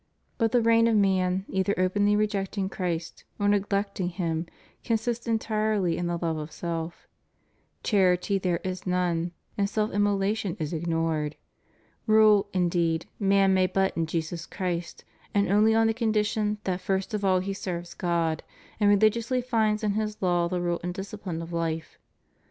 But 0.39 0.51
the 0.51 0.63
reign 0.63 0.87
of 0.87 0.95
man, 0.95 1.45
either 1.47 1.75
openly 1.77 2.15
rejecting 2.15 2.69
Christ 2.69 3.23
or 3.37 3.47
neglecting 3.47 4.09
Him, 4.09 4.47
consists 4.83 5.27
entirely 5.27 5.95
in 5.95 6.07
the 6.07 6.17
love 6.17 6.37
of 6.37 6.51
self; 6.51 7.05
charity 7.83 8.39
there 8.39 8.59
is 8.63 8.87
none, 8.87 9.31
and 9.59 9.69
self 9.69 9.91
immolation 9.91 10.57
is 10.59 10.73
ignored. 10.73 11.35
Rule, 12.07 12.49
indeed, 12.51 13.05
man 13.19 13.53
may 13.53 13.67
but 13.67 13.95
in 13.95 14.07
Jesus 14.07 14.47
Christ, 14.47 15.05
and 15.35 15.51
only 15.51 15.75
on 15.75 15.85
the 15.85 15.93
condition 15.93 16.57
that 16.63 16.81
first 16.81 17.13
of 17.13 17.23
all 17.23 17.37
he 17.39 17.53
serves 17.53 17.93
God, 17.93 18.41
and 18.79 18.89
religiously 18.89 19.39
finds 19.43 19.83
in 19.83 19.91
His 19.91 20.19
law 20.19 20.47
the 20.47 20.59
rule 20.61 20.79
and 20.81 20.95
disciphne 20.95 21.43
of 21.43 21.53
life. 21.53 21.99